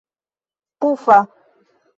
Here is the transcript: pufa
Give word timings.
pufa 0.81 1.17